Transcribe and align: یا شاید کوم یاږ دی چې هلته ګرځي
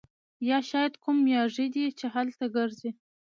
یا 0.49 0.57
شاید 0.69 0.93
کوم 1.03 1.17
یاږ 1.35 1.55
دی 1.73 1.85
چې 1.99 2.05
هلته 2.15 2.45
ګرځي 2.55 2.91